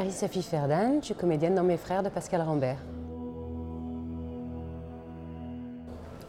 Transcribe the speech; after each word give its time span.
Marie-Sophie 0.00 0.42
Ferdan, 0.42 1.00
je 1.00 1.04
suis 1.04 1.14
comédienne 1.14 1.54
dans 1.54 1.62
Mes 1.62 1.76
Frères 1.76 2.02
de 2.02 2.08
Pascal 2.08 2.40
Rambert. 2.40 2.78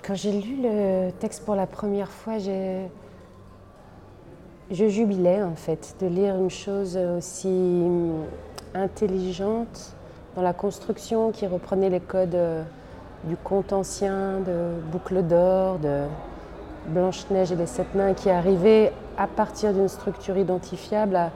Quand 0.06 0.14
j'ai 0.14 0.34
lu 0.34 0.58
le 0.62 1.12
texte 1.12 1.46
pour 1.46 1.56
la 1.56 1.68
première 1.68 2.12
fois, 2.12 2.34
je 2.38 2.90
jubilais 4.70 5.42
en 5.42 5.56
fait 5.56 5.96
de 6.02 6.08
lire 6.08 6.36
une 6.36 6.50
chose 6.50 6.98
aussi 6.98 7.86
intelligente 8.74 9.94
dans 10.36 10.42
la 10.42 10.52
construction 10.52 11.32
qui 11.32 11.48
reprenait 11.48 11.90
les 11.90 12.02
codes 12.02 12.38
du 13.24 13.38
conte 13.38 13.72
ancien, 13.72 14.42
de 14.46 14.82
Boucle 14.92 15.24
d'or, 15.24 15.80
de 15.80 16.02
Blanche-Neige 16.88 17.54
et 17.54 17.56
les 17.56 17.68
Sept 17.68 17.96
Nains, 17.96 18.16
qui 18.16 18.30
arrivait 18.30 18.92
à 19.18 19.28
partir 19.28 19.72
d'une 19.72 19.88
structure 19.88 20.36
identifiable 20.36 21.16
à, 21.16 21.32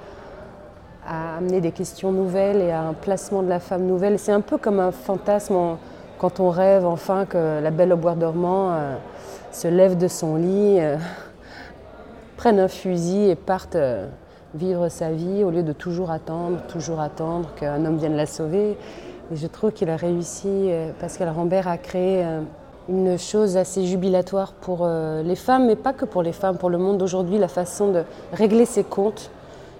amener 1.08 1.62
des 1.62 1.72
questions 1.72 2.12
nouvelles 2.12 2.62
et 2.62 2.72
à 2.72 2.82
un 2.82 2.94
placement 2.94 3.44
de 3.44 3.50
la 3.50 3.59
femme 3.59 3.86
nouvelle. 3.86 4.20
C'est 4.20 4.32
un 4.32 4.41
peu 4.41 4.58
comme 4.58 4.80
un 4.80 4.91
fantasme 4.91 5.78
quand 6.18 6.40
on 6.40 6.50
rêve 6.50 6.86
enfin 6.86 7.26
que 7.26 7.62
la 7.62 7.72
belle 7.72 7.94
au 7.94 7.98
bois 7.98 8.16
dormant 8.16 8.72
euh, 8.72 8.95
se 9.52 9.68
lève 9.68 9.98
de 9.98 10.08
son 10.08 10.36
lit, 10.36 10.80
euh, 10.80 10.98
prenne 12.38 12.59
un 12.59 12.68
fusil 12.68 13.30
et 13.30 13.36
parte 13.36 13.76
euh, 13.76 14.08
vivre 14.54 14.88
sa 14.90 15.12
vie 15.12 15.44
au 15.44 15.52
lieu 15.52 15.64
de 15.64 15.73
toujours 15.73 16.12
attendre, 16.12 16.59
toujours 16.68 17.00
attendre 17.00 17.50
qu'un 17.56 17.86
homme 17.86 17.98
vienne 17.98 18.16
la 18.16 18.26
sauver. 18.26 18.78
Et 19.31 19.36
je 19.36 19.48
trouve 19.48 19.72
qu'il 19.72 19.89
a 19.89 19.95
réussi, 19.95 20.70
Pascal 21.00 21.30
Rambert, 21.30 21.67
à 21.67 21.80
créer 21.80 22.23
une 22.88 23.17
chose 23.17 23.58
assez 23.58 23.83
jubilatoire 23.86 24.53
pour 24.53 24.88
les 24.88 25.36
femmes, 25.36 25.66
mais 25.66 25.76
pas 25.76 25.94
que 25.94 26.06
pour 26.06 26.22
les 26.22 26.31
femmes, 26.31 26.59
pour 26.59 26.70
le 26.70 26.78
monde 26.78 27.00
d'aujourd'hui, 27.00 27.39
la 27.39 27.48
façon 27.48 27.92
de 27.92 28.03
régler 28.33 28.66
ses 28.66 28.83
comptes 28.83 29.31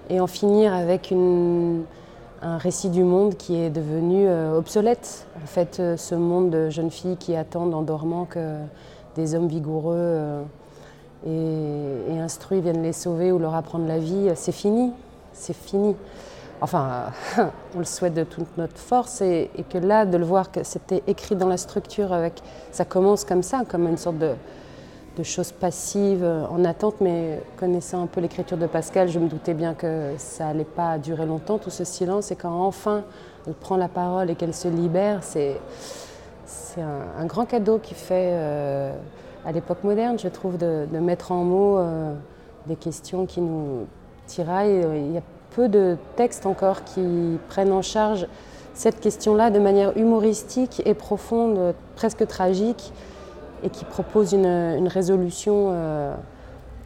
et 0.08 0.20
en 0.20 0.26
finir 0.26 0.72
avec 0.72 1.12
un 1.12 2.58
récit 2.58 2.90
du 2.90 3.02
monde 3.02 3.36
qui 3.36 3.56
est 3.56 3.70
devenu 3.70 4.26
euh, 4.26 4.56
obsolète. 4.56 5.26
En 5.42 5.46
fait, 5.46 5.78
euh, 5.80 5.96
ce 5.96 6.14
monde 6.14 6.50
de 6.50 6.70
jeunes 6.70 6.90
filles 6.90 7.16
qui 7.16 7.34
attendent 7.34 7.74
en 7.74 7.82
dormant 7.82 8.24
que 8.24 8.58
des 9.14 9.34
hommes 9.34 9.48
vigoureux 9.48 9.94
euh, 9.96 10.42
et, 11.26 12.18
instruits 12.18 12.60
viennent 12.60 12.82
les 12.82 12.92
sauver 12.92 13.32
ou 13.32 13.38
leur 13.38 13.54
apprendre 13.54 13.86
la 13.86 13.98
vie, 13.98 14.30
c'est 14.34 14.52
fini. 14.52 14.92
C'est 15.32 15.56
fini. 15.56 15.96
Enfin, 16.60 17.06
on 17.74 17.78
le 17.78 17.84
souhaite 17.84 18.14
de 18.14 18.24
toute 18.24 18.56
notre 18.58 18.78
force 18.78 19.20
et, 19.20 19.50
et 19.56 19.62
que 19.62 19.78
là, 19.78 20.06
de 20.06 20.16
le 20.16 20.24
voir 20.24 20.50
que 20.50 20.62
c'était 20.62 21.02
écrit 21.06 21.36
dans 21.36 21.48
la 21.48 21.56
structure 21.56 22.12
avec, 22.12 22.34
ça 22.72 22.84
commence 22.84 23.24
comme 23.24 23.42
ça, 23.42 23.62
comme 23.68 23.86
une 23.86 23.98
sorte 23.98 24.18
de, 24.18 24.32
de 25.16 25.22
choses 25.22 25.52
passives 25.52 26.22
euh, 26.22 26.46
en 26.46 26.64
attente, 26.64 26.96
mais 27.00 27.42
connaissant 27.56 28.02
un 28.02 28.06
peu 28.06 28.20
l'écriture 28.20 28.58
de 28.58 28.66
Pascal, 28.66 29.08
je 29.08 29.18
me 29.18 29.28
doutais 29.28 29.54
bien 29.54 29.74
que 29.74 30.12
ça 30.18 30.44
n'allait 30.46 30.64
pas 30.64 30.98
durer 30.98 31.26
longtemps, 31.26 31.58
tout 31.58 31.70
ce 31.70 31.84
silence. 31.84 32.30
Et 32.30 32.36
quand 32.36 32.66
enfin 32.66 33.02
elle 33.46 33.54
prend 33.54 33.76
la 33.76 33.88
parole 33.88 34.30
et 34.30 34.34
qu'elle 34.34 34.54
se 34.54 34.68
libère, 34.68 35.22
c'est 35.22 35.58
un, 36.78 37.24
grand 37.24 37.46
cadeau 37.46 37.78
qui 37.78 37.94
fait 37.94 38.30
euh, 38.32 38.92
à 39.46 39.52
l'époque 39.52 39.82
moderne, 39.82 40.18
je 40.18 40.28
trouve, 40.28 40.58
de, 40.58 40.86
mettre 40.92 41.32
en 41.32 41.42
mots 41.44 41.78
euh, 41.78 42.12
des 42.66 42.76
questions 42.76 43.24
qui 43.24 43.40
nous 43.40 43.86
tiraillent. 44.26 44.84
Il 44.94 45.12
y 45.12 45.18
a 45.18 45.22
peu 45.54 45.68
de 45.68 45.96
textes 46.16 46.44
encore 46.44 46.84
qui 46.84 47.38
prennent 47.48 47.72
en 47.72 47.82
charge 47.82 48.26
cette 48.74 49.00
question-là 49.00 49.50
de 49.50 49.58
manière 49.58 49.96
humoristique 49.96 50.82
et 50.84 50.92
profonde, 50.92 51.74
presque 51.94 52.26
tragique 52.26 52.92
et 53.62 53.70
qui 53.70 53.84
propose 53.84 54.32
une, 54.32 54.88
résolution 54.88 55.70
euh, 55.70 56.14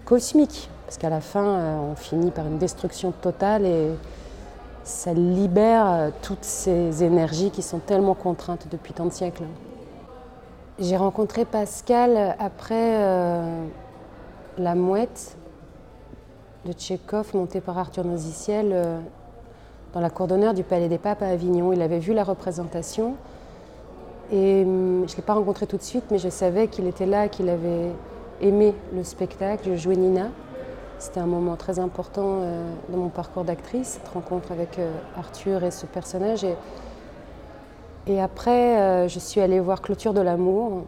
cosmique. 0.05 0.71
Parce 0.87 0.99
qu'à 0.99 1.11
la 1.11 1.21
fin, 1.21 1.45
euh, 1.45 1.77
on 1.93 1.95
finit 1.95 2.31
par 2.31 2.47
une 2.47 2.59
destruction 2.59 3.13
totale 3.13 3.65
et 3.65 3.91
ça 4.83 5.13
libère 5.13 5.87
euh, 5.87 6.11
toutes 6.23 6.45
ces 6.45 7.05
énergies 7.05 7.51
qui 7.51 7.63
sont 7.63 7.79
tellement 7.79 8.15
contraintes 8.15 8.67
depuis 8.71 8.93
tant 8.93 9.07
de 9.07 9.13
siècles. 9.13 9.45
J'ai 10.79 10.97
rencontré 10.97 11.45
Pascal 11.45 12.35
après 12.39 12.97
La 14.57 14.75
Mouette 14.75 15.37
de 16.65 16.73
Tchékov, 16.73 17.35
montée 17.35 17.61
par 17.61 17.77
Arthur 17.77 18.07
Noziciel, 18.07 18.75
dans 19.93 20.01
la 20.01 20.09
cour 20.09 20.27
d'honneur 20.27 20.55
du 20.55 20.63
Palais 20.63 20.89
des 20.89 20.97
Papes 20.97 21.21
à 21.21 21.27
Avignon. 21.27 21.75
Il 21.75 21.83
avait 21.83 21.99
vu 21.99 22.15
la 22.15 22.25
représentation 22.25 23.17
hum, 24.33 25.05
je 25.07 25.13
ne 25.13 25.17
l'ai 25.17 25.23
pas 25.23 25.35
rencontré 25.35 25.67
tout 25.67 25.77
de 25.77 25.83
suite, 25.83 26.05
mais 26.11 26.19
je 26.19 26.29
savais 26.29 26.69
qu'il 26.69 26.87
était 26.87 27.07
là, 27.07 27.29
qu'il 27.29 27.49
avait 27.49 27.93
aimé 28.41 28.75
le 28.95 29.05
spectacle. 29.05 29.71
Je 29.71 29.77
jouais 29.77 29.97
Nina. 29.97 30.29
C'était 30.99 31.21
un 31.21 31.27
moment 31.27 31.57
très 31.57 31.79
important 31.79 32.41
euh, 32.43 32.71
dans 32.91 32.99
mon 32.99 33.09
parcours 33.09 33.45
d'actrice, 33.45 33.99
cette 34.01 34.09
rencontre 34.09 34.53
avec 34.53 34.79
euh, 34.79 34.93
Arthur 35.17 35.65
et 35.65 35.71
ce 35.71 35.87
personnage. 35.87 36.45
Et, 36.45 36.55
et 38.07 38.21
après, 38.21 38.79
euh, 38.79 39.09
je 39.09 39.19
suis 39.19 39.41
allée 39.41 39.61
voir 39.61 39.81
Clôture 39.81 40.13
de 40.13 40.21
l'amour. 40.21 40.85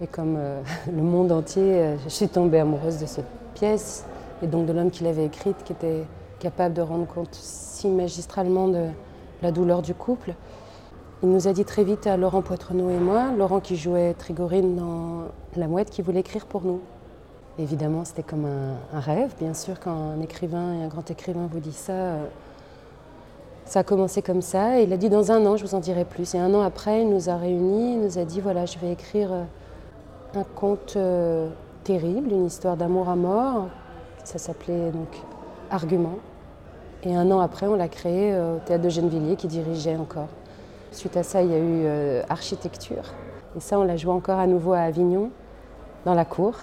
Et 0.00 0.06
comme 0.06 0.38
le 0.86 1.02
monde 1.02 1.32
entier, 1.32 1.96
je 2.04 2.08
suis 2.08 2.28
tombée 2.28 2.60
amoureuse 2.60 2.98
de 2.98 3.06
cette 3.06 3.26
pièce 3.54 4.04
et 4.42 4.46
donc 4.46 4.66
de 4.66 4.72
l'homme 4.72 4.90
qui 4.90 5.02
l'avait 5.02 5.24
écrite, 5.24 5.56
qui 5.64 5.72
était 5.72 6.04
capable 6.38 6.74
de 6.74 6.82
rendre 6.82 7.06
compte 7.06 7.34
si 7.34 7.88
magistralement 7.88 8.68
de 8.68 8.86
la 9.42 9.50
douleur 9.50 9.82
du 9.82 9.94
couple. 9.94 10.34
Il 11.24 11.30
nous 11.30 11.48
a 11.48 11.54
dit 11.54 11.64
très 11.64 11.84
vite 11.84 12.06
à 12.06 12.18
Laurent 12.18 12.42
Poitrenaud 12.42 12.90
et 12.90 12.98
moi, 12.98 13.32
Laurent 13.34 13.58
qui 13.58 13.76
jouait 13.76 14.12
Trigorine 14.12 14.76
dans 14.76 15.22
La 15.56 15.68
Mouette, 15.68 15.88
qui 15.88 16.02
voulait 16.02 16.20
écrire 16.20 16.44
pour 16.44 16.64
nous. 16.64 16.82
Évidemment, 17.58 18.04
c'était 18.04 18.22
comme 18.22 18.44
un, 18.44 19.00
rêve, 19.00 19.32
bien 19.40 19.54
sûr, 19.54 19.80
quand 19.80 19.90
un 19.90 20.20
écrivain 20.20 20.74
et 20.74 20.84
un 20.84 20.88
grand 20.88 21.10
écrivain 21.10 21.48
vous 21.50 21.60
dit 21.60 21.72
ça. 21.72 21.92
Euh, 21.92 22.26
ça 23.64 23.78
a 23.78 23.84
commencé 23.84 24.20
comme 24.20 24.42
ça. 24.42 24.78
Et 24.78 24.82
il 24.82 24.92
a 24.92 24.98
dit 24.98 25.08
dans 25.08 25.32
un 25.32 25.46
an, 25.46 25.56
je 25.56 25.64
vous 25.64 25.74
en 25.74 25.80
dirai 25.80 26.04
plus. 26.04 26.34
Et 26.34 26.38
un 26.38 26.52
an 26.52 26.60
après, 26.60 27.00
il 27.00 27.08
nous 27.08 27.30
a 27.30 27.36
réunis, 27.38 27.94
il 27.94 28.00
nous 28.02 28.18
a 28.18 28.26
dit 28.26 28.42
voilà, 28.42 28.66
je 28.66 28.78
vais 28.78 28.92
écrire 28.92 29.32
euh, 29.32 29.44
un 30.34 30.44
conte 30.44 30.92
euh, 30.98 31.48
terrible, 31.84 32.32
une 32.32 32.44
histoire 32.44 32.76
d'amour 32.76 33.08
à 33.08 33.16
mort. 33.16 33.68
Ça 34.24 34.36
s'appelait 34.36 34.90
donc 34.90 35.08
Argument. 35.70 36.18
Et 37.02 37.16
un 37.16 37.30
an 37.30 37.40
après, 37.40 37.66
on 37.66 37.76
l'a 37.76 37.88
créé 37.88 38.38
au 38.38 38.58
théâtre 38.66 38.84
de 38.84 38.90
Gennevilliers, 38.90 39.36
qui 39.36 39.46
dirigeait 39.46 39.96
encore. 39.96 40.28
Suite 40.94 41.16
à 41.16 41.24
ça, 41.24 41.42
il 41.42 41.50
y 41.50 41.54
a 41.54 41.58
eu 41.58 41.82
euh, 41.86 42.22
architecture. 42.28 43.02
Et 43.56 43.60
ça, 43.60 43.80
on 43.80 43.82
l'a 43.82 43.96
joué 43.96 44.12
encore 44.12 44.38
à 44.38 44.46
nouveau 44.46 44.74
à 44.74 44.78
Avignon, 44.78 45.30
dans 46.04 46.14
la 46.14 46.24
cour. 46.24 46.54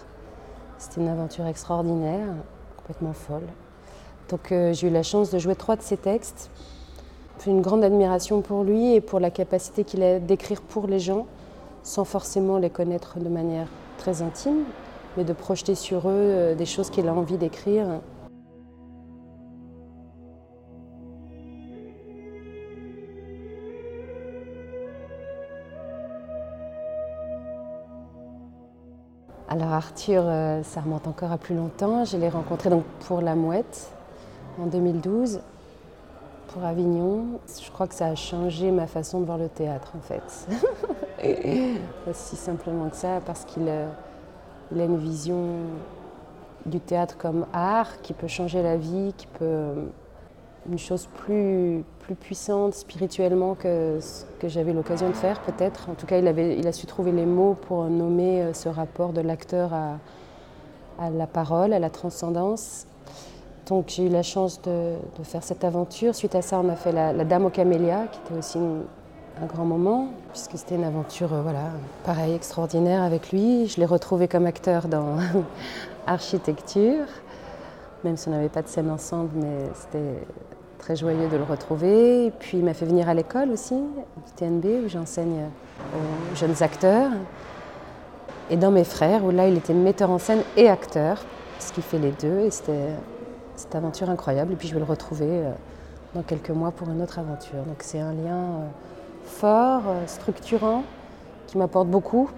C'était 0.78 1.02
une 1.02 1.10
aventure 1.10 1.46
extraordinaire, 1.48 2.28
complètement 2.78 3.12
folle. 3.12 3.46
Donc 4.30 4.54
euh, 4.54 4.72
j'ai 4.72 4.88
eu 4.88 4.90
la 4.90 5.04
chance 5.04 5.32
de 5.32 5.38
jouer 5.38 5.56
trois 5.56 5.76
de 5.76 5.82
ses 5.82 5.98
textes. 5.98 6.50
Une 7.46 7.62
grande 7.62 7.84
admiration 7.84 8.40
pour 8.42 8.64
lui 8.64 8.94
et 8.94 9.02
pour 9.02 9.20
la 9.20 9.32
capacité 9.32 9.84
qu'il 9.84 10.02
a 10.02 10.20
d'écrire 10.20 10.62
pour 10.62 10.88
les 10.88 11.00
gens, 11.00 11.26
sans 11.84 12.06
forcément 12.06 12.58
les 12.58 12.70
connaître 12.70 13.20
de 13.20 13.28
manière 13.28 13.68
très 13.98 14.22
intime, 14.22 14.64
mais 15.18 15.26
de 15.26 15.34
projeter 15.34 15.76
sur 15.76 16.08
eux 16.08 16.14
euh, 16.14 16.56
des 16.56 16.66
choses 16.66 16.90
qu'il 16.90 17.10
a 17.10 17.14
envie 17.14 17.38
d'écrire 17.38 17.86
Alors 29.52 29.74
Arthur, 29.74 30.24
euh, 30.26 30.64
ça 30.64 30.80
remonte 30.80 31.08
encore 31.08 31.34
à 31.34 31.38
plus 31.38 31.54
longtemps. 31.54 32.06
Je 32.06 32.16
l'ai 32.16 32.30
rencontré 32.30 32.70
donc 32.70 32.86
pour 33.06 33.20
La 33.20 33.36
Mouette 33.36 33.92
en 34.58 34.66
2012, 34.66 35.42
pour 36.48 36.64
Avignon. 36.64 37.26
Je 37.62 37.70
crois 37.70 37.86
que 37.88 37.94
ça 37.94 38.06
a 38.06 38.16
changé 38.16 38.72
ma 38.72 38.88
façon 38.88 39.20
de 39.20 39.26
voir 39.26 39.38
le 39.38 39.50
théâtre 39.50 39.92
en 39.98 40.00
fait. 40.00 40.48
Aussi 42.10 42.38
simplement 42.38 42.88
que 42.88 42.96
ça, 42.96 43.20
parce 43.26 43.44
qu'il 43.44 43.68
a, 43.68 43.88
une 44.74 44.98
vision 44.98 45.48
du 46.66 46.80
théâtre 46.80 47.18
comme 47.18 47.46
art 47.52 48.02
qui 48.04 48.14
peut 48.14 48.30
changer 48.30 48.64
la 48.64 48.78
vie, 48.78 49.14
qui 49.18 49.28
peut 49.28 49.90
une 50.70 50.78
chose 50.78 51.08
plus, 51.18 51.84
plus 52.00 52.16
puissante 52.16 52.74
spirituellement 52.76 53.56
que 53.56 53.98
ce 54.00 54.26
que 54.40 54.48
j'avais 54.48 54.74
l'occasion 54.74 55.10
de 55.10 55.14
faire 55.14 55.40
peut-être. 55.42 55.90
En 55.90 55.94
tout 55.94 56.06
cas, 56.06 56.20
il, 56.20 56.28
avait, 56.28 56.58
il 56.58 56.68
a 56.68 56.72
su 56.72 56.86
trouver 56.86 57.12
les 57.12 57.26
mots 57.26 57.56
pour 57.68 57.86
nommer 57.86 58.42
euh, 58.42 58.54
ce 58.54 58.70
rapport 58.70 59.14
de 59.14 59.22
l'acteur 59.22 59.74
à, 59.74 59.98
à, 61.00 61.10
la 61.10 61.28
parole, 61.28 61.74
à 61.74 61.80
la 61.80 61.90
transcendance. 61.90 62.86
Donc 63.68 63.86
j'ai 63.88 64.06
eu 64.06 64.10
la 64.10 64.24
chance 64.24 64.62
de, 64.62 64.96
de, 65.18 65.24
faire 65.24 65.44
cette 65.44 65.64
aventure. 65.64 66.14
Suite 66.14 66.36
à 66.36 66.42
ça, 66.42 66.60
on 66.60 66.70
a 66.70 66.76
fait 66.76 66.92
La, 66.92 67.14
Dame 67.26 67.46
aux 67.46 67.50
Camélias, 67.50 68.08
qui 68.12 68.20
était 68.26 68.38
aussi 68.38 68.58
un 68.60 69.46
grand 69.46 69.66
moment, 69.66 70.10
puisque 70.32 70.58
c'était 70.58 70.76
une 70.76 70.84
aventure, 70.84 71.34
euh, 71.34 71.42
voilà, 71.42 71.70
pareil, 72.04 72.34
extraordinaire 72.36 73.02
avec 73.02 73.32
lui. 73.32 73.68
Je 73.68 73.80
l'ai 73.80 73.86
retrouvé 73.86 74.28
comme 74.28 74.46
acteur 74.46 74.88
dans 74.88 75.18
Architecture 76.08 77.08
même 78.04 78.18
si 78.18 78.28
on 78.28 78.32
n'avait 78.32 78.50
pas 78.50 78.62
de 78.62 78.68
scène 78.68 78.90
ensemble, 78.90 79.30
mais 79.36 79.70
c'était 79.74 80.26
très 80.82 80.96
joyeux 80.96 81.30
de 81.30 81.38
le 81.38 81.44
retrouver. 81.44 82.26
Et 82.26 82.32
puis 82.32 82.58
il 82.58 82.66
m'a 82.66 82.74
fait 82.74 82.86
venir 82.86 83.08
à 83.08 83.14
l'école 83.14 83.52
aussi, 83.52 83.76
du 83.76 84.32
TNB, 84.36 84.86
où 84.86 84.90
j'enseigne 84.90 85.46
aux 85.96 86.36
jeunes 86.36 86.62
acteurs. 86.62 87.12
Et 88.50 88.58
dans 88.58 88.72
mes 88.72 88.84
frères, 88.84 89.24
où 89.24 89.32
là 89.32 89.48
il 89.48 89.58
était 89.58 89.74
metteur 89.74 90.10
en 90.10 90.18
scène 90.18 90.42
et 90.58 90.68
acteur, 90.68 91.24
ce 91.60 91.72
qui 91.72 91.82
fait 91.82 92.00
les 92.00 92.12
deux. 92.12 92.40
Et 92.40 92.52
c'était 92.52 92.90
cette 93.56 93.76
aventure 93.76 94.10
incroyable. 94.10 94.54
Et 94.54 94.56
puis 94.56 94.68
je 94.68 94.74
vais 94.74 94.80
le 94.80 94.86
retrouver 94.86 95.28
euh, 95.30 95.52
dans 96.16 96.24
quelques 96.24 96.50
mois 96.50 96.72
pour 96.72 96.90
une 96.90 97.02
autre 97.02 97.20
aventure. 97.20 97.64
Donc 97.68 97.78
c'est 97.80 98.00
un 98.00 98.14
lien 98.14 98.36
euh, 98.36 98.68
fort, 99.24 99.84
euh, 99.88 100.08
structurant, 100.08 100.84
qui 101.48 101.58
m'apporte 101.58 101.88
beaucoup. 101.88 102.30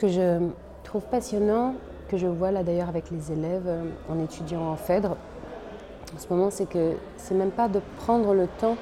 Que 0.00 0.08
je 0.08 0.48
trouve 0.82 1.02
passionnant, 1.02 1.74
que 2.08 2.16
je 2.16 2.26
vois 2.26 2.50
là 2.50 2.64
d'ailleurs 2.64 2.88
avec 2.88 3.10
les 3.10 3.30
élèves 3.30 3.66
euh, 3.66 3.84
en 4.08 4.18
étudiant 4.18 4.62
en 4.62 4.76
Phèdre, 4.76 5.16
en 6.14 6.18
ce 6.18 6.26
moment, 6.28 6.50
c'est 6.50 6.66
que 6.66 6.94
c'est 7.18 7.34
même 7.34 7.50
pas 7.50 7.68
de 7.68 7.80
prendre 7.98 8.34
le 8.34 8.48
temps, 8.48 8.76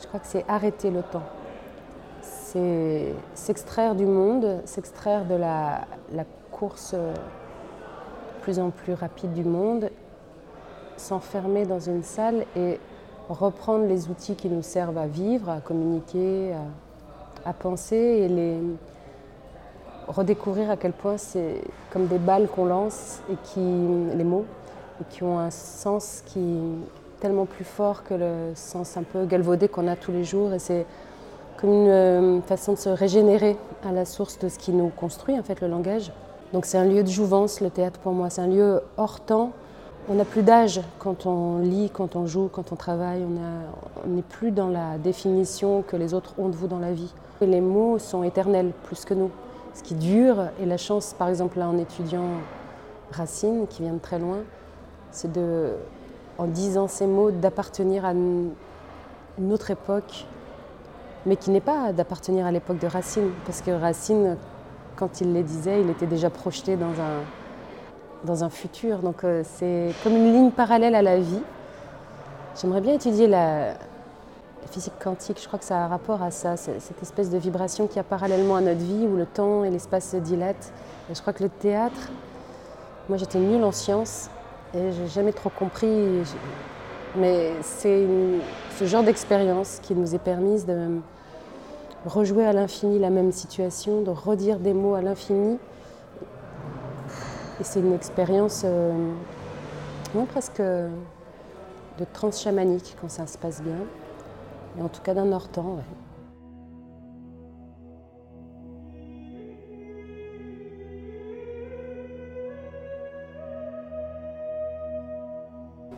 je 0.00 0.06
crois 0.06 0.20
que 0.20 0.26
c'est 0.26 0.44
arrêter 0.46 0.90
le 0.90 1.02
temps. 1.02 1.24
C'est 2.20 3.14
s'extraire 3.34 3.94
du 3.94 4.06
monde, 4.06 4.60
s'extraire 4.66 5.24
de 5.24 5.34
la, 5.34 5.86
course 6.52 6.92
de 6.92 6.98
euh, 6.98 7.14
plus 8.42 8.60
en 8.60 8.70
plus 8.70 8.92
rapide 8.92 9.32
du 9.32 9.44
monde, 9.44 9.90
s'enfermer 10.96 11.64
dans 11.64 11.80
une 11.80 12.02
salle 12.04 12.44
et 12.54 12.78
reprendre 13.28 13.86
les 13.86 14.08
outils 14.08 14.36
qui 14.36 14.48
nous 14.48 14.62
servent 14.62 14.98
à 14.98 15.06
vivre, 15.06 15.48
à 15.48 15.60
communiquer, 15.60 16.52
à, 16.52 17.48
à 17.48 17.52
penser 17.52 17.96
et 17.96 18.28
les, 18.28 18.58
redécouvrir 20.08 20.70
à 20.70 20.76
quel 20.76 20.92
point 20.92 21.16
c'est 21.16 21.62
comme 21.90 22.06
des 22.06 22.18
balles 22.18 22.48
qu'on 22.48 22.66
lance 22.66 23.20
et 23.30 23.36
qui, 23.42 23.60
les 23.60 24.24
mots, 24.24 24.44
et 25.00 25.04
qui 25.10 25.22
ont 25.22 25.38
un 25.38 25.50
sens 25.50 26.22
qui 26.26 26.38
est 26.38 27.20
tellement 27.20 27.46
plus 27.46 27.64
fort 27.64 28.04
que 28.04 28.14
le 28.14 28.52
sens 28.54 28.96
un 28.96 29.02
peu 29.02 29.24
galvaudé 29.24 29.68
qu'on 29.68 29.88
a 29.88 29.96
tous 29.96 30.12
les 30.12 30.24
jours. 30.24 30.52
Et 30.52 30.58
c'est 30.58 30.86
comme 31.56 31.72
une 31.72 31.88
euh, 31.88 32.40
façon 32.42 32.72
de 32.72 32.78
se 32.78 32.88
régénérer 32.88 33.56
à 33.88 33.92
la 33.92 34.04
source 34.04 34.38
de 34.38 34.48
ce 34.48 34.58
qui 34.58 34.72
nous 34.72 34.88
construit, 34.88 35.38
en 35.38 35.42
fait, 35.42 35.60
le 35.60 35.68
langage. 35.68 36.12
Donc 36.52 36.66
c'est 36.66 36.78
un 36.78 36.84
lieu 36.84 37.02
de 37.02 37.08
jouvence, 37.08 37.60
le 37.60 37.70
théâtre 37.70 37.98
pour 38.00 38.12
moi. 38.12 38.30
C'est 38.30 38.42
un 38.42 38.46
lieu 38.46 38.82
hors 38.96 39.20
temps. 39.20 39.52
On 40.08 40.14
n'a 40.14 40.24
plus 40.24 40.42
d'âge 40.42 40.82
quand 40.98 41.26
on 41.26 41.58
lit, 41.58 41.90
quand 41.92 42.14
on 42.14 42.26
joue, 42.26 42.48
quand 42.52 42.72
on 42.72 42.76
travaille. 42.76 43.22
On 43.24 44.08
n'est 44.10 44.22
plus 44.22 44.50
dans 44.50 44.68
la 44.68 44.98
définition 44.98 45.82
que 45.82 45.96
les 45.96 46.12
autres 46.12 46.34
ont 46.38 46.48
de 46.48 46.54
vous 46.54 46.66
dans 46.66 46.78
la 46.78 46.92
vie. 46.92 47.12
Et 47.40 47.46
les 47.46 47.60
mots 47.60 47.98
sont 47.98 48.22
éternels 48.22 48.72
plus 48.84 49.04
que 49.04 49.14
nous 49.14 49.30
ce 49.74 49.82
qui 49.82 49.94
dure. 49.94 50.48
Et 50.60 50.66
la 50.66 50.76
chance, 50.76 51.14
par 51.18 51.28
exemple, 51.28 51.58
là, 51.58 51.68
en 51.68 51.76
étudiant 51.76 52.28
Racine, 53.10 53.66
qui 53.68 53.82
vient 53.82 53.92
de 53.92 53.98
très 53.98 54.18
loin, 54.18 54.38
c'est 55.10 55.30
de, 55.30 55.72
en 56.38 56.46
disant 56.46 56.88
ces 56.88 57.06
mots, 57.06 57.30
d'appartenir 57.30 58.04
à 58.04 58.12
une, 58.12 58.52
autre 59.50 59.70
époque, 59.70 60.26
mais 61.26 61.36
qui 61.36 61.50
n'est 61.50 61.60
pas 61.60 61.92
d'appartenir 61.92 62.46
à 62.46 62.52
l'époque 62.52 62.78
de 62.78 62.86
Racine, 62.86 63.30
parce 63.46 63.60
que 63.60 63.70
Racine, 63.70 64.36
quand 64.96 65.20
il 65.20 65.32
les 65.32 65.42
disait, 65.42 65.80
il 65.80 65.90
était 65.90 66.06
déjà 66.06 66.30
projeté 66.30 66.76
dans 66.76 68.42
un, 68.44 68.50
futur. 68.50 68.98
Donc 68.98 69.24
euh, 69.24 69.42
c'est 69.44 69.92
comme 70.02 70.14
une 70.14 70.32
ligne 70.32 70.50
parallèle 70.50 70.94
à 70.94 71.02
la 71.02 71.18
vie. 71.18 71.42
J'aimerais 72.56 72.80
bien 72.80 72.94
étudier 72.94 73.26
la, 73.26 73.74
physique 74.70 74.94
quantique, 75.02 75.40
je 75.40 75.46
crois 75.46 75.58
que 75.58 75.64
ça 75.64 75.84
a 75.84 75.88
rapport 75.88 76.22
à 76.22 76.30
ça, 76.30 76.56
cette 76.56 77.02
espèce 77.02 77.30
de 77.30 77.38
vibration 77.38 77.86
qui 77.86 77.98
a 77.98 78.02
parallèlement 78.02 78.56
à 78.56 78.60
notre 78.60 78.80
vie, 78.80 79.06
où 79.06 79.16
le 79.16 79.26
temps 79.26 79.64
et 79.64 79.70
l'espace 79.70 80.10
se 80.10 80.16
dilatent. 80.16 80.72
Je 81.12 81.20
crois 81.20 81.32
que 81.32 81.42
le 81.42 81.48
théâtre, 81.48 82.10
moi 83.08 83.18
j'étais 83.18 83.38
nulle 83.38 83.64
en 83.64 83.72
sciences 83.72 84.30
et 84.74 84.92
j'ai 84.92 85.06
jamais 85.06 85.32
trop 85.32 85.50
compris, 85.50 86.22
mais 87.16 87.52
c'est 87.62 88.06
ce 88.76 88.84
genre 88.86 89.02
d'expérience 89.02 89.78
qui 89.82 89.94
nous 89.94 90.14
est 90.14 90.18
permise 90.18 90.66
de 90.66 91.00
rejouer 92.06 92.44
à 92.44 92.52
l'infini 92.52 92.98
la 92.98 93.10
même 93.10 93.32
situation, 93.32 94.02
de 94.02 94.10
redire 94.10 94.58
des 94.58 94.74
mots 94.74 94.94
à 94.94 95.02
l'infini. 95.02 95.58
Et 97.60 97.64
c'est 97.64 97.80
une 97.80 97.94
expérience 97.94 98.62
euh, 98.64 98.92
presque 100.32 100.60
de 100.60 102.04
trans-chamanique 102.12 102.96
quand 103.00 103.10
ça 103.10 103.26
se 103.26 103.38
passe 103.38 103.62
bien 103.62 103.78
en 104.82 104.88
tout 104.88 105.02
cas 105.02 105.14
d'un 105.14 105.30
hors-temps. 105.32 105.78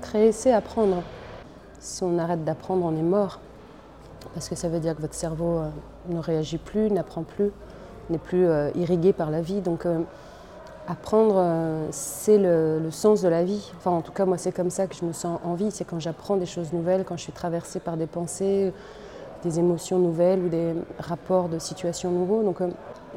Créer, 0.03 0.33
c'est 0.33 0.53
apprendre. 0.53 1.03
Si 1.81 2.03
on 2.05 2.19
arrête 2.19 2.45
d'apprendre, 2.45 2.85
on 2.85 2.97
est 2.97 3.03
mort. 3.03 3.41
Parce 4.35 4.49
que 4.49 4.55
ça 4.55 4.69
veut 4.69 4.81
dire 4.81 4.95
que 4.95 5.01
votre 5.01 5.15
cerveau 5.15 5.59
euh, 5.59 5.69
ne 6.09 6.19
réagit 6.19 6.59
plus, 6.59 6.91
n'apprend 6.91 7.23
plus, 7.23 7.51
n'est 8.11 8.19
plus 8.19 8.47
euh, 8.47 8.71
irrigué 8.75 9.13
par 9.13 9.31
la 9.31 9.41
vie. 9.41 9.61
Donc 9.61 9.87
euh, 9.87 10.01
apprendre, 10.89 11.43
c'est 11.91 12.39
le, 12.39 12.91
sens 12.91 13.23
de 13.23 13.29
la 13.29 13.45
vie. 13.45 13.73
En 13.85 14.03
tout 14.03 14.13
cas, 14.13 14.25
moi, 14.25 14.39
c'est 14.39 14.53
comme 14.53 14.71
ça 14.71 14.87
que 14.87 14.95
je 14.95 15.05
me 15.05 15.13
sens 15.13 15.41
en 15.45 15.55
vie. 15.55 15.71
C'est 15.71 15.85
quand 15.85 16.01
j'apprends 16.01 16.37
des 16.37 16.47
choses 16.47 16.73
nouvelles, 16.73 17.05
quand 17.05 17.17
je 17.17 17.23
suis 17.23 17.33
traversée 17.33 17.81
par 17.81 17.97
des 17.97 18.07
pensées, 18.07 18.73
des 19.43 19.59
émotions 19.59 19.99
nouvelles 19.99 20.41
ou 20.41 20.49
des 20.49 20.75
rapports 20.99 21.49
de 21.49 21.59
situations 21.59 22.11
nouveaux. 22.11 22.43
Donc, 22.43 22.59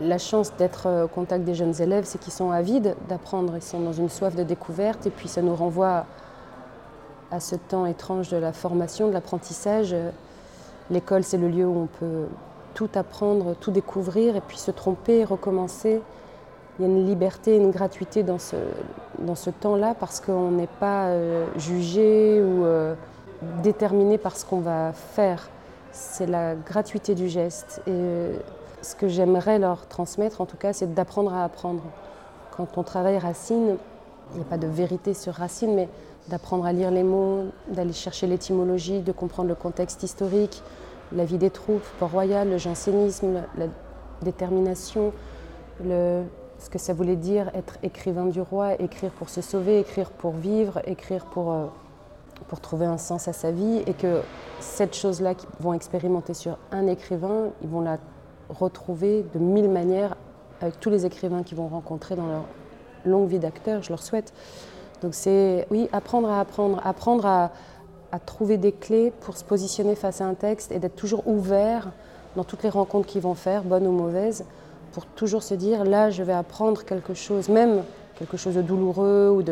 la 0.02 0.18
chance 0.18 0.54
d'être 0.58 1.06
au 1.06 1.08
contact 1.08 1.44
des 1.44 1.56
jeunes 1.56 1.80
élèves, 1.82 2.06
c'est 2.06 2.20
qu'ils 2.20 2.34
sont 2.34 2.52
avides 2.52 2.96
d'apprendre. 3.08 3.56
Ils 3.56 3.62
sont 3.62 3.80
dans 3.80 3.94
une 3.94 4.10
soif 4.10 4.36
de 4.36 4.44
découverte. 4.44 5.06
Et 5.08 5.12
puis, 5.12 5.28
ça 5.28 5.42
nous 5.42 5.56
renvoie 5.56 6.06
à 7.32 7.40
ce 7.40 7.56
temps 7.56 7.86
étrange 7.86 8.30
de 8.30 8.38
la 8.38 8.54
formation, 8.54 9.08
de 9.08 9.14
l'apprentissage. 9.14 9.96
L'école, 10.90 11.24
c'est 11.24 11.38
le 11.38 11.50
lieu 11.50 11.68
où 11.68 11.84
on 11.84 11.88
peut 12.00 12.26
tout 12.74 12.90
apprendre, 12.96 13.56
tout 13.60 13.72
découvrir, 13.72 14.36
et 14.36 14.42
puis 14.42 14.58
se 14.58 14.72
tromper, 14.72 15.24
recommencer. 15.24 16.02
Il 16.80 16.84
y 16.84 16.86
a 16.86 16.92
une 16.92 17.06
liberté, 17.06 17.58
une 17.58 17.72
gratuité 17.72 18.24
dans 18.24 18.40
ce, 18.40 18.56
dans 19.20 19.36
ce 19.36 19.50
temps-là 19.50 19.96
parce 20.00 20.22
qu'on 20.22 20.52
n'est 20.52 20.68
pas 20.80 21.08
euh, 21.08 21.46
jugé 21.58 22.42
ou 22.42 22.64
euh, 22.64 22.96
déterminé 23.62 24.18
par 24.18 24.38
ce 24.38 24.46
qu'on 24.46 24.62
va 24.62 24.94
faire. 24.94 25.50
C'est 25.92 26.26
la 26.26 26.56
gratuité 26.56 27.16
du 27.16 27.28
geste. 27.28 27.82
Et 27.86 27.92
euh, 27.92 28.38
ce 28.82 28.96
que 28.96 29.10
j'aimerais 29.10 29.60
leur 29.60 29.88
transmettre, 29.88 30.40
en 30.40 30.46
tout 30.46 30.56
cas, 30.56 30.72
c'est 30.72 30.94
d'apprendre 30.94 31.34
à 31.34 31.44
apprendre. 31.44 31.84
Quand 32.56 32.78
on 32.78 32.84
travaille 32.84 33.18
Racine, 33.18 33.76
il 34.32 34.38
n'y 34.38 34.42
a 34.42 34.46
pas 34.46 34.58
de 34.58 34.68
vérité 34.68 35.14
sur 35.14 35.34
Racine, 35.34 35.76
mais 35.76 35.90
d'apprendre 36.30 36.66
à 36.66 36.72
lire 36.72 36.92
les 36.92 37.04
mots, 37.04 37.46
d'aller 37.68 37.92
chercher 37.92 38.26
l'étymologie, 38.26 39.02
de 39.02 39.12
comprendre 39.12 39.50
le 39.50 39.56
contexte 39.56 40.04
historique, 40.04 40.64
la 41.12 41.26
vie 41.26 41.38
des 41.38 41.50
troupes, 41.50 41.84
Port-Royal, 42.00 42.50
le 42.50 42.58
jansénisme, 42.58 43.42
la 43.58 43.66
détermination, 44.22 45.12
le, 45.84 46.24
ce 46.60 46.70
que 46.70 46.78
ça 46.78 46.94
voulait 46.94 47.16
dire 47.16 47.50
être 47.54 47.78
écrivain 47.84 48.26
du 48.26 48.42
roi, 48.42 48.80
écrire 48.82 49.12
pour 49.12 49.30
se 49.30 49.42
sauver, 49.42 49.80
écrire 49.80 50.12
pour 50.12 50.32
vivre, 50.32 50.82
écrire 50.86 51.26
pour, 51.26 51.52
euh, 51.52 51.66
trouver 52.62 52.86
un 52.86 52.98
sens 52.98 53.28
à 53.28 53.34
sa 53.34 53.52
vie, 53.52 53.84
et 53.86 53.94
que 53.94 54.22
cette 54.60 54.96
chose-là 54.96 55.36
qu'ils 55.36 55.50
vont 55.60 55.74
expérimenter 55.74 56.34
sur 56.34 56.58
un 56.72 56.88
écrivain, 56.88 57.50
ils 57.62 57.70
vont 57.70 57.82
la 57.82 57.98
retrouver 58.50 59.26
de 59.34 59.40
mille 59.40 59.70
manières 59.70 60.16
avec 60.62 60.80
tous 60.80 60.90
les 60.90 61.06
écrivains 61.06 61.44
qu'ils 61.44 61.58
vont 61.58 61.68
rencontrer 61.68 62.16
dans 62.16 62.28
leur 62.28 62.46
longue 63.06 63.30
vie 63.30 63.40
d'acteur, 63.40 63.82
je 63.82 63.90
leur 63.90 64.02
souhaite. 64.02 64.34
Donc 65.02 65.14
c'est, 65.14 65.66
oui, 65.72 65.88
apprendre 65.94 66.30
à 66.30 66.42
apprendre, 66.42 66.82
apprendre 66.84 67.26
à, 67.26 67.52
à 68.12 68.20
trouver 68.20 68.58
des 68.58 68.72
clés 68.72 69.14
pour 69.22 69.38
se 69.38 69.44
positionner 69.44 69.96
face 69.96 70.20
à 70.20 70.26
un 70.26 70.34
texte 70.34 70.72
et 70.72 70.80
d'être 70.80 70.96
toujours 70.96 71.28
ouvert 71.28 71.92
dans 72.36 72.44
toutes 72.44 72.64
les 72.64 72.70
rencontres 72.70 73.08
qu'ils 73.08 73.22
vont 73.22 73.36
faire, 73.36 73.64
bonnes 73.64 73.88
ou 73.88 73.92
mauvaises, 73.92 74.46
pour 74.92 75.06
toujours 75.06 75.44
se 75.44 75.54
dire 75.54 75.84
là 75.84 76.10
je 76.10 76.24
vais 76.24 76.34
apprendre 76.34 76.84
quelque 76.84 77.14
chose, 77.14 77.50
même 77.50 77.84
quelque 78.18 78.38
chose 78.38 78.56
de 78.56 78.62
douloureux 78.62 79.30
ou 79.30 79.44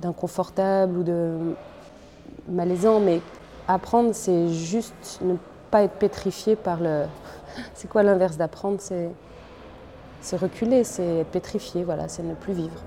d'inconfortable 0.00 0.98
ou 0.98 1.02
de 1.02 1.54
malaisant, 2.48 3.00
mais 3.00 3.20
apprendre 3.68 4.10
c'est 4.12 4.48
juste 4.48 5.18
ne 5.22 5.34
pas 5.70 5.82
être 5.82 5.94
pétrifié 5.94 6.56
par 6.56 6.80
le. 6.80 7.04
C'est 7.74 7.88
quoi 7.88 8.02
l'inverse 8.02 8.36
d'apprendre? 8.36 8.78
C'est 8.80 10.36
reculer, 10.36 10.84
c'est 10.84 11.20
être 11.20 11.30
pétrifié, 11.30 11.84
voilà, 11.84 12.08
c'est 12.08 12.22
ne 12.22 12.34
plus 12.34 12.54
vivre. 12.54 12.80